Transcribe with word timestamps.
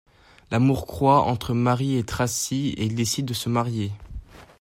L'amour 0.49 0.87
croît 0.87 1.21
entre 1.25 1.53
Mary 1.53 1.95
et 1.95 2.03
Tracy 2.03 2.73
et 2.75 2.85
ils 2.85 2.95
décident 2.95 3.27
de 3.27 3.35
se 3.35 3.49
marier. 3.49 3.91